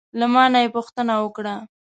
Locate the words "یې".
0.63-0.73